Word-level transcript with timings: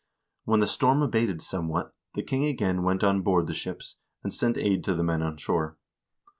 When 0.45 0.61
the 0.61 0.65
storm 0.65 1.03
abated 1.03 1.43
somewhat, 1.43 1.93
the 2.15 2.23
king 2.23 2.43
again 2.45 2.81
went 2.81 3.03
on 3.03 3.21
board 3.21 3.45
the 3.45 3.53
ships, 3.53 3.97
and 4.23 4.33
sent 4.33 4.57
aid 4.57 4.83
to 4.85 4.95
the 4.95 5.03
men 5.03 5.21
on 5.21 5.37
shore. 5.37 5.77